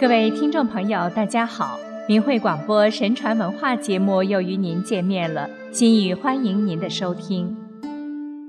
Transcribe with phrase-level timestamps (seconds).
[0.00, 1.78] 各位听众朋友，大家好！
[2.08, 7.54] 明慧广播神传文化节目又与您见面了，心语欢迎您的收听。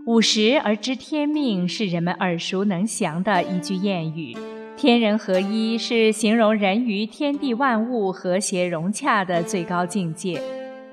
[0.06, 4.34] 五十而知天命是人们耳熟能详的一句谚语，
[4.78, 10.42] 天人合一是形容人与天地万物和谐融洽的最高境界。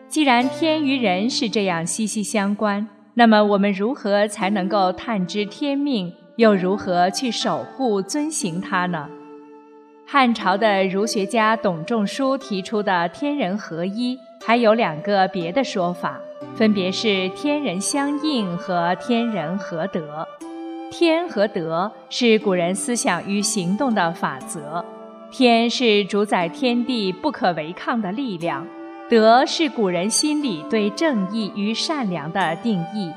[0.09, 9.09] 既然天与人是这样息息相关，那么我们如何才能够探知天命，又如何去守护遵行它呢？
[10.11, 16.19] 汉朝的儒学家董仲舒提出的“天人合一”还有两个别的说法，
[16.57, 20.27] 分别是“天人相应”和“天人合德”。
[20.91, 24.83] 天和德是古人思想与行动的法则。
[25.31, 28.67] 天是主宰天地不可违抗的力量，
[29.11, 33.13] 德是古人心里对正义与善良的定义。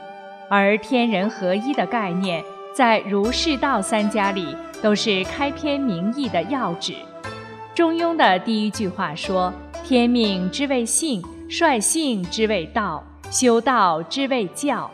[0.49, 2.43] 而“天人合一”的概念，
[2.75, 4.53] 在儒释道三家里。
[4.81, 6.95] 都是开篇明义的要旨。
[7.73, 14.89] 中庸的第一句话说：“天命之谓性，率性之谓道，修道之谓教。”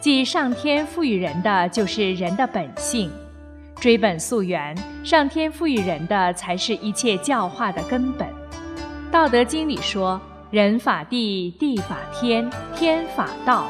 [0.00, 3.10] 即上天赋予人的就是人的本性。
[3.80, 8.26] 追本溯源，上天赋予人的才是一切教化的根本。
[9.10, 13.66] 《道德经》里说：“人法地，地法天，天法道。”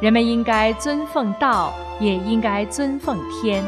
[0.00, 3.62] 人们应该尊奉道，也应该尊奉天。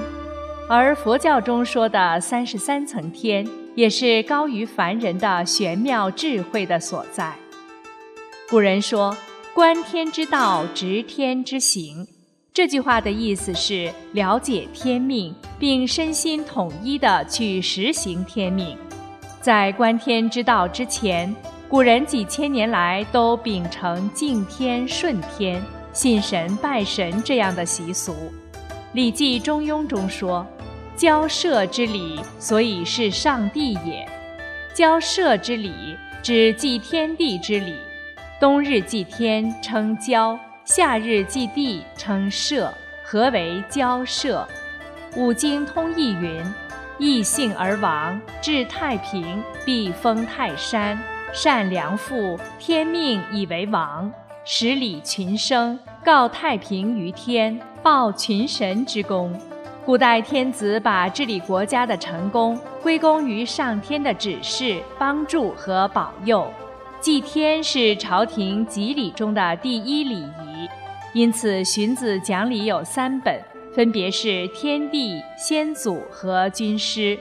[0.69, 7.35] 而佛教中说的三十三层天，也是高于凡人的玄妙智慧的所在。
[8.49, 9.15] 古人说
[9.55, 12.07] ：“观天之道，执天之行。”
[12.55, 18.77] 这句话的意思是了解天命，并身心统一地去实行天命。
[19.41, 21.35] 在观天之道之前，
[21.69, 28.13] 古人几千年来都秉承敬天顺天、信神拜神这样的习俗。
[28.93, 30.47] 《礼记·中庸》中说。
[30.95, 34.07] 交涉之礼，所以是上帝也。
[34.75, 37.75] 交涉之礼，指祭天地之礼。
[38.39, 42.73] 冬日祭天称交，夏日祭地称社，
[43.03, 44.47] 何为交涉。
[45.17, 46.45] 五经通义云：
[46.98, 51.03] 异姓而亡，至太平，必封泰山。
[51.33, 54.13] 善良父，天命以为王，
[54.45, 59.33] 十里群生，告太平于天，报群神之功。
[59.86, 66.51] 古代天子把治理国家的成功归功于上天的指示、帮助和保佑。
[67.01, 70.69] 祭天是朝廷吉礼中的第一礼仪，
[71.13, 73.41] 因此荀子讲礼有三本，
[73.73, 77.17] 分别是天地、先祖和军师。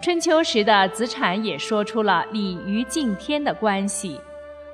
[0.00, 4.18] 春秋时的子产也说出了礼与敬天的关系：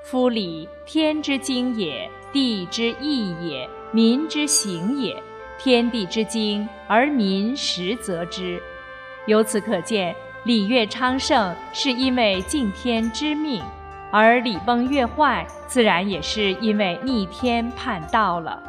[0.05, 5.17] 夫礼，天之经也，地之义也，民之行也。
[5.59, 8.63] 天地之精，而民实则之。
[9.25, 13.65] 由此可见，礼乐昌盛是因为敬天知命，
[14.11, 18.63] 而礼崩乐坏，自然也是因为逆天叛道了。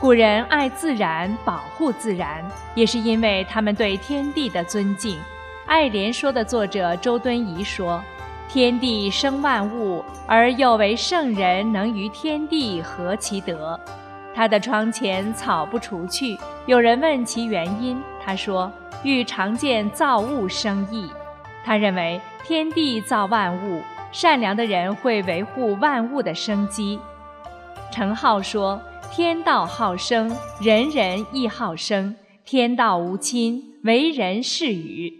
[0.00, 2.44] 古人爱自然，保护自然，
[2.74, 5.16] 也是因为他们对天地的尊敬。
[5.66, 8.02] 《爱莲说》的作者周敦颐说
[8.52, 13.78] ：“天地生万物，而又为圣人能于天地合其德。”
[14.34, 18.72] 他的窗前草不除去，有人问其原因，他说
[19.04, 21.08] ：“欲常见造物生意。”
[21.64, 26.98] 他认为天地造万物，善良的人会维护万物的生机。
[27.92, 28.80] 程颢说
[29.12, 32.16] ：“天道好生，人人亦好生。
[32.44, 35.12] 天道无亲，为人是与，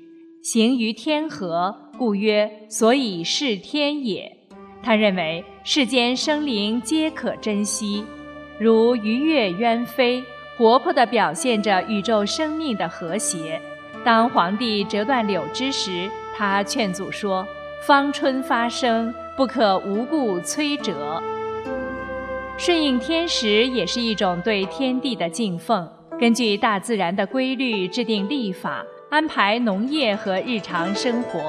[0.42, 4.34] 行于天和，故曰所以是天也。”
[4.82, 8.02] 他认为世间生灵皆可珍惜。
[8.58, 10.24] 如鱼跃鸢飞，
[10.56, 13.60] 活泼地表现着宇宙生命的和谐。
[14.02, 17.46] 当皇帝折断柳枝时，他劝阻说
[17.86, 21.22] ：“芳春发生，不可无故摧折。”
[22.56, 25.86] 顺应天时也是一种对天地的敬奉。
[26.18, 31.38] 根据大自然的规律制定历法，安排农业和日常生活。《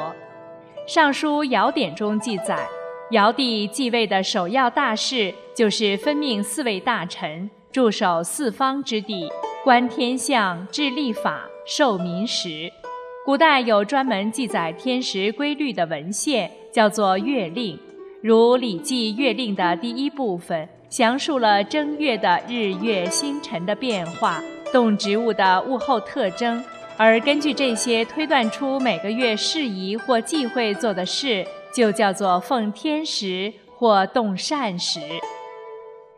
[0.87, 2.67] 尚书尧典》中记载。
[3.11, 9.29] 尧帝继位的首要大事，就是分命四位大臣驻守四方之地，
[9.63, 12.71] 观天象，治历法，授民时。
[13.25, 17.77] 古代有专门记载天时规律的文献，叫做月令。
[18.23, 24.41] 如《礼记·月令》的第一部分，详述了正月的日月星辰的变化，
[24.71, 26.63] 动植物的物候特征，
[27.03, 31.43] 而根据这些推断出每个月适宜或忌讳做的事。
[31.73, 34.99] 就叫做奉天时或动善时，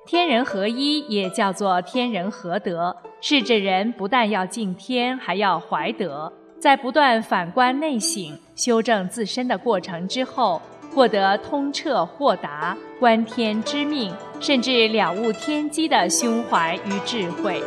[0.04, 6.34] 天人合一也叫做天人合德，是指人不但要敬天，还要怀德。
[6.60, 10.60] 在不断反观内省、修正自身的过程之后，
[10.92, 17.62] 获得通彻豁达、观天知命，甚至了悟天机的胸怀与智慧。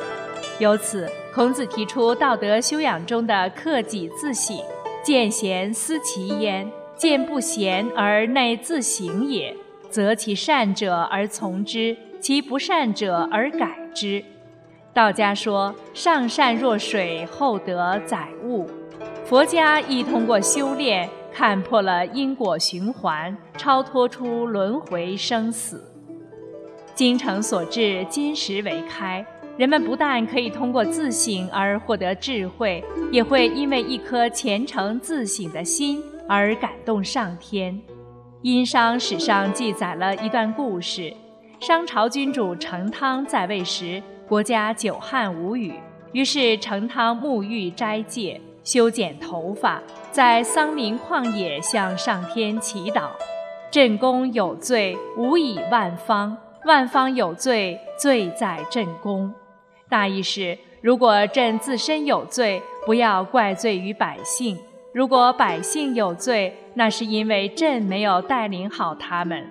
[0.59, 4.57] 由此，孔子提出道德修养中的克己自省，
[5.03, 6.67] 见贤思齐焉，
[6.97, 9.55] 见不贤而内自省也，
[9.91, 14.25] 择其善者而从之，其不善者而改之。
[14.95, 18.67] 道家说“上善若水，厚德载物”，
[19.27, 25.85] 佛家亦通过修炼看破了因果循环，超脱出轮回生死。
[26.95, 29.23] 精诚所至，金石为开。
[29.57, 37.81] 人们不但可以通过自省而获得智慧，也会因为一颗虔诚自省的心而感动上天。
[38.43, 41.13] 殷商史上记载了一段故事：
[41.59, 44.03] 商朝君主成汤在位时。
[44.29, 45.73] 国家久旱无雨，
[46.11, 49.81] 于是成汤沐浴斋戒，修剪头发，
[50.11, 53.11] 在桑林旷野向上天祈祷
[53.71, 59.33] ：“朕公有罪，无以万方；万方有罪，罪在朕公。”
[59.89, 64.57] 大意是：如果朕自身有罪，不要怪罪于百姓；
[64.93, 69.47] 如果百姓有罪，那是因为朕没有带领好他们。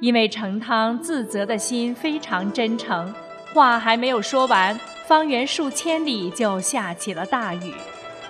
[0.00, 3.12] 因为成汤自责的心非常真诚。
[3.52, 7.72] 话还没有说完，方圆数千里就下起了大雨。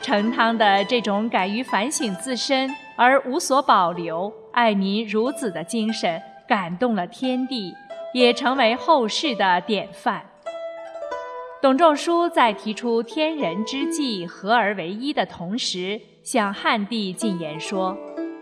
[0.00, 7.74] 成汤的这种敢于反省自身而无所保留、爱民如子的精神，感动了天地，
[8.14, 10.29] 也成为后世的典范。
[11.62, 17.94] 董仲舒在提出天人之际合而为一的同时，向汉帝进言说：“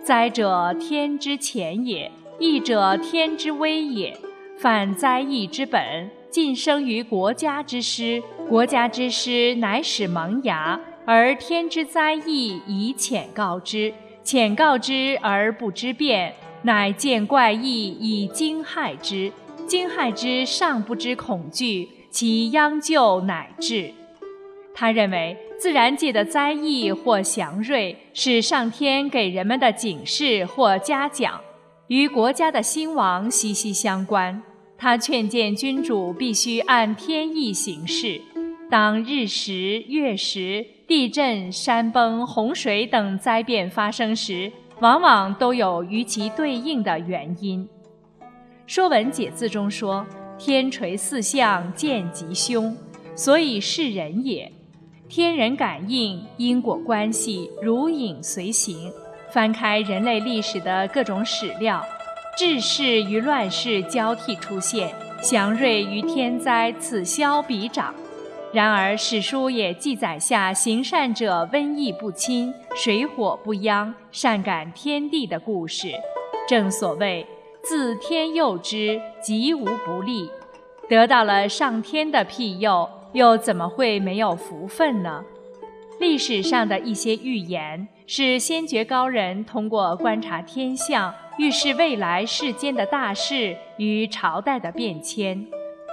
[0.05, 4.17] 灾者，天之潜也；义者，天之威也。
[4.57, 13.93] 犯灾义之本。”尽生于国家之师，国家之师乃使萌芽，而天之灾异以浅告之，
[14.23, 19.33] 浅告之而不知变，乃见怪异以惊骇之，
[19.67, 21.89] 惊骇之尚不知恐惧，
[22.21, 23.93] 其殃救乃至。
[24.75, 31.41] 他认为自然界的灾异或祥瑞是上天给人们的警示或嘉奖，
[31.87, 34.43] 与国家的兴亡息息相关。
[34.77, 38.21] 他劝谏君主必须按天意行事，
[38.69, 44.51] 当日食、月食、地震、山崩、洪水等灾变发生时，
[44.81, 47.69] 往往都有与其对应的原因。
[48.67, 50.05] 《说文解字》中说
[50.39, 52.77] ：“天垂四象，见吉凶，
[53.17, 54.51] 所以是人也。”
[55.09, 58.93] 天人感应，因果关系如影随形。
[59.31, 61.85] 翻开人类历史的各种史料。
[62.37, 67.93] 治世与乱世交替出现，祥瑞与天灾此消彼长。
[68.53, 75.89] 然而史书也记载下行善者瘟疫不侵，水火不殃，善感天地的故事。
[76.49, 77.27] 正所谓
[77.63, 80.31] 自天佑之，吉无不利。
[80.89, 85.23] 得到了上天的庇佑，又怎么会没有福分呢？
[86.01, 91.15] 历史上的一些预言，是先觉高人通过观察天象。
[91.39, 95.47] 预示未来世间的大事与朝代的变迁，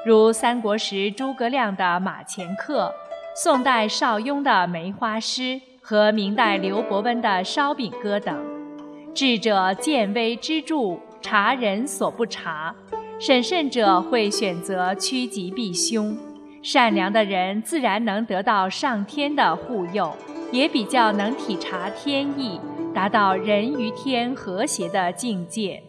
[0.04, 2.92] 如三国时诸葛亮的《马前课》，
[3.40, 5.42] 宋代邵雍的《梅花诗》
[5.81, 8.36] 和明代刘伯温的《烧饼歌》等。
[9.14, 12.72] 智者见微知著，察人所不察；
[13.20, 16.16] 审慎者会选择趋吉避凶。
[16.62, 20.16] 善良的人自然能得到上天的护佑，
[20.52, 22.62] 也比较能体察天意。
[22.94, 25.82] 达到人与天和谐的境界，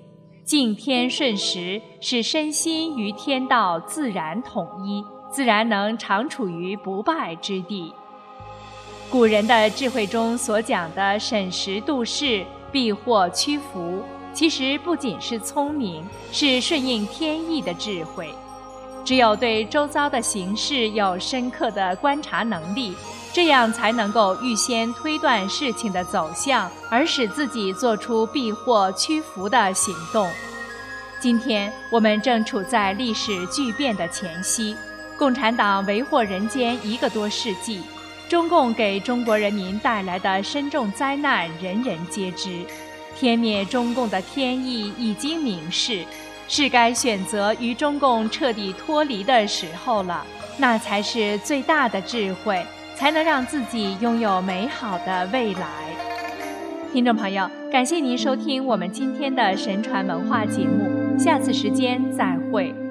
[0.42, 7.92] 敬天顺时，使身心与天道自然统一，自然能常处于不败之地。
[9.10, 14.02] 古人的智慧中所讲的审时度势、避祸趋福，
[14.36, 18.28] 其实不仅是聪明，是顺应天意的智慧。
[19.02, 22.94] 只有对周遭的形势有深刻的观察能力。
[23.32, 30.26] 这样才能够预先推断事情的走向，而使自己做出避祸屈服的行动。
[31.20, 34.74] 今天我们正处在历史巨变的前夕，
[35.18, 37.82] 共产党为祸人间一个多世纪，
[38.26, 42.64] 中共给中国人民带来的深重灾难人人皆知。
[43.18, 46.04] 天灭中共的天意已经明示，
[46.46, 50.24] 是该选择与中共彻底脱离的时候了。
[50.58, 52.64] 那才是最大的智慧。
[52.96, 55.68] 才能让自己拥有美好的未来。
[56.94, 62.85] 听众朋友，感谢您收听我们今天的神传文化节目，下次时间再会。